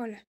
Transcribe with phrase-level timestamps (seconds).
[0.00, 0.28] Hola,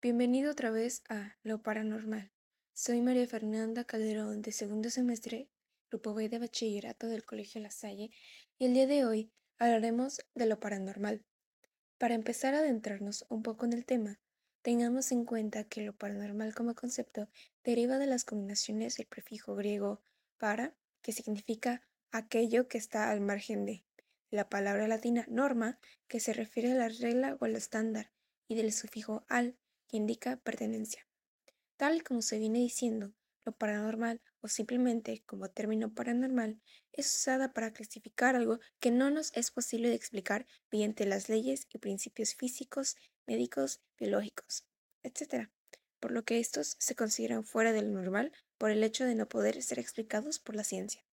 [0.00, 2.32] bienvenido otra vez a Lo Paranormal.
[2.72, 5.50] Soy María Fernanda Calderón de segundo semestre,
[5.90, 8.10] Grupo B de Bachillerato del Colegio La Salle,
[8.58, 11.22] y el día de hoy hablaremos de lo paranormal.
[11.98, 14.18] Para empezar a adentrarnos un poco en el tema,
[14.62, 17.28] tengamos en cuenta que lo paranormal como concepto
[17.64, 20.00] deriva de las combinaciones del prefijo griego
[20.38, 21.82] para, que significa
[22.12, 23.84] aquello que está al margen de,
[24.30, 25.78] la palabra latina norma,
[26.08, 28.10] que se refiere a la regla o al estándar,
[28.48, 29.56] y del sufijo al,
[29.88, 31.06] que indica pertenencia.
[31.76, 33.12] Tal como se viene diciendo,
[33.44, 36.60] lo paranormal o simplemente como término paranormal
[36.92, 41.66] es usada para clasificar algo que no nos es posible de explicar mediante las leyes
[41.72, 42.96] y principios físicos,
[43.26, 44.66] médicos, biológicos,
[45.02, 45.48] etc.
[46.00, 49.28] Por lo que estos se consideran fuera de lo normal por el hecho de no
[49.28, 51.04] poder ser explicados por la ciencia.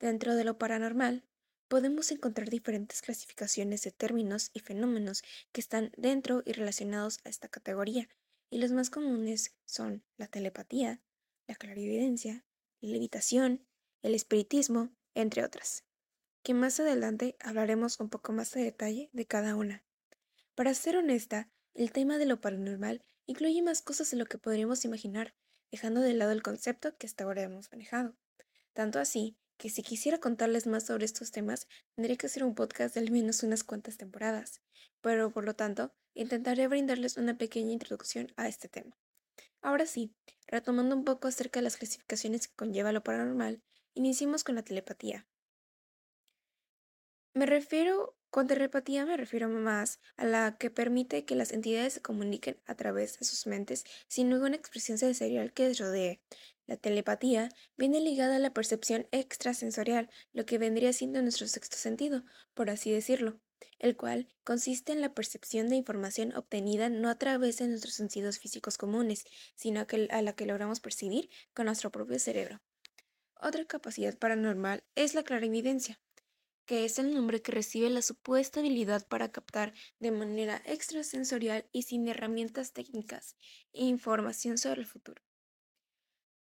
[0.00, 1.24] Dentro de lo paranormal,
[1.70, 7.46] podemos encontrar diferentes clasificaciones de términos y fenómenos que están dentro y relacionados a esta
[7.48, 8.08] categoría,
[8.50, 11.00] y los más comunes son la telepatía,
[11.46, 12.44] la clarividencia,
[12.80, 13.64] la levitación,
[14.02, 15.84] el espiritismo, entre otras,
[16.42, 19.84] que más adelante hablaremos un poco más de detalle de cada una.
[20.56, 24.84] Para ser honesta, el tema de lo paranormal incluye más cosas de lo que podríamos
[24.84, 25.36] imaginar,
[25.70, 28.16] dejando de lado el concepto que hasta ahora hemos manejado.
[28.72, 32.94] Tanto así que si quisiera contarles más sobre estos temas, tendría que hacer un podcast
[32.94, 34.62] de al menos unas cuantas temporadas,
[35.02, 38.96] pero por lo tanto, intentaré brindarles una pequeña introducción a este tema.
[39.60, 40.14] Ahora sí,
[40.46, 45.26] retomando un poco acerca de las clasificaciones que conlleva lo paranormal, iniciemos con la telepatía.
[47.32, 52.02] Me refiero, con telepatía me refiero más a la que permite que las entidades se
[52.02, 56.20] comuniquen a través de sus mentes sin ninguna expresión sensorial que les rodee,
[56.70, 62.22] la telepatía viene ligada a la percepción extrasensorial, lo que vendría siendo nuestro sexto sentido,
[62.54, 63.40] por así decirlo,
[63.80, 68.38] el cual consiste en la percepción de información obtenida no a través de nuestros sentidos
[68.38, 69.24] físicos comunes,
[69.56, 72.62] sino a la que logramos percibir con nuestro propio cerebro.
[73.34, 75.98] Otra capacidad paranormal es la clarividencia,
[76.70, 81.82] que es el nombre que recibe la supuesta habilidad para captar de manera extrasensorial y
[81.82, 83.34] sin herramientas técnicas
[83.72, 85.20] información sobre el futuro.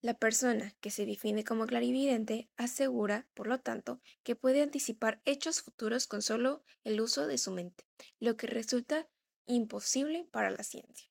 [0.02, 5.64] La persona que se define como clarividente asegura, por lo tanto, que puede anticipar hechos
[5.64, 7.88] futuros con solo el uso de su mente,
[8.20, 9.10] lo que resulta
[9.48, 11.10] imposible para la ciencia.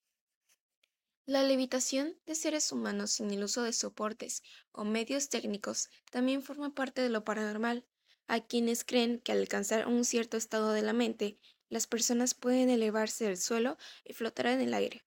[1.26, 6.72] La levitación de seres humanos sin el uso de soportes o medios técnicos también forma
[6.72, 7.84] parte de lo paranormal.
[8.28, 11.38] Hay quienes creen que al alcanzar un cierto estado de la mente,
[11.70, 15.02] las personas pueden elevarse del suelo y flotar en el aire.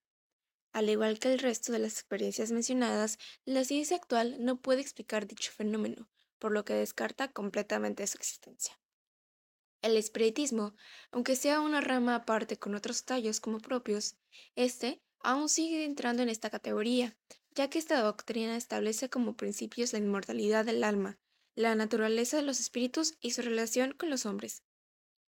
[0.73, 5.27] Al igual que el resto de las experiencias mencionadas, la ciencia actual no puede explicar
[5.27, 8.79] dicho fenómeno, por lo que descarta completamente su existencia.
[9.83, 10.73] El espiritismo,
[11.11, 14.15] aunque sea una rama aparte con otros tallos como propios,
[14.55, 17.15] este aún sigue entrando en esta categoría,
[17.53, 21.19] ya que esta doctrina establece como principios la inmortalidad del alma,
[21.55, 24.63] la naturaleza de los espíritus y su relación con los hombres,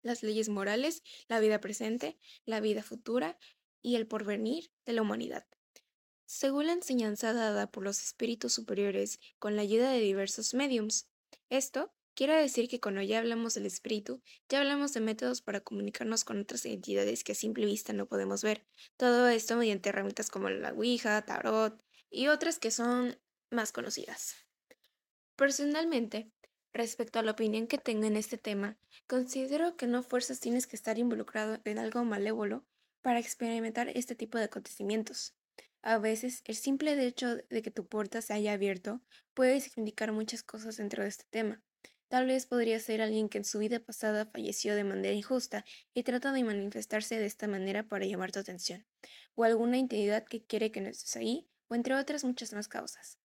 [0.01, 3.37] las leyes morales, la vida presente, la vida futura
[3.81, 5.47] y el porvenir de la humanidad.
[6.25, 11.09] Según la enseñanza dada por los espíritus superiores con la ayuda de diversos mediums,
[11.49, 16.23] esto quiere decir que cuando ya hablamos del espíritu, ya hablamos de métodos para comunicarnos
[16.23, 18.65] con otras entidades que a simple vista no podemos ver.
[18.97, 24.35] Todo esto mediante herramientas como la Ouija, Tarot y otras que son más conocidas.
[25.35, 26.31] Personalmente,
[26.73, 28.77] respecto a la opinión que tengo en este tema,
[29.07, 32.65] considero que no fuerzas tienes que estar involucrado en algo malévolo
[33.01, 35.35] para experimentar este tipo de acontecimientos.
[35.81, 39.01] A veces, el simple hecho de que tu puerta se haya abierto
[39.33, 41.63] puede significar muchas cosas dentro de este tema.
[42.07, 45.63] Tal vez podría ser alguien que en su vida pasada falleció de manera injusta
[45.93, 48.85] y trata de manifestarse de esta manera para llamar tu atención,
[49.33, 53.20] o alguna entidad que quiere que no estés ahí, o entre otras muchas más causas.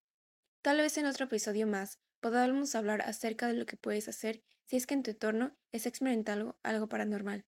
[0.66, 4.74] Tal vez en otro episodio más podamos hablar acerca de lo que puedes hacer si
[4.74, 7.44] es que en tu entorno es experimentando algo paranormal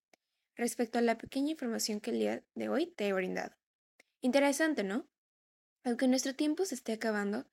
[0.55, 3.57] respecto a la pequeña información que el día de hoy te he brindado.
[4.21, 5.09] Interesante, ¿no?
[5.83, 7.45] Aunque nuestro tiempo se esté acabando,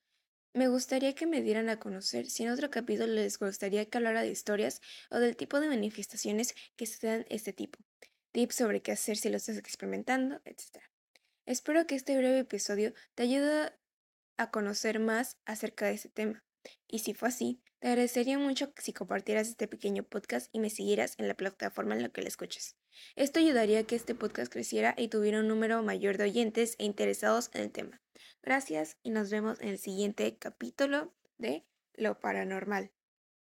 [0.54, 4.22] me gustaría que me dieran a conocer si en otro capítulo les gustaría que hablara
[4.22, 7.80] de historias o del tipo de manifestaciones que se dan este tipo,
[8.34, 10.84] tips sobre qué hacer si lo estás experimentando, etc.
[11.48, 13.74] Espero que este breve episodio te ayude
[14.38, 16.44] a conocer más acerca de este tema.
[16.88, 21.16] Y si fue así, te agradecería mucho si compartieras este pequeño podcast y me siguieras
[21.18, 22.76] en la plataforma en la que lo escuches.
[23.16, 26.86] Esto ayudaría a que este podcast creciera y tuviera un número mayor de oyentes e
[26.86, 28.02] interesados en el tema.
[28.42, 32.95] Gracias y nos vemos en el siguiente capítulo de Lo Paranormal.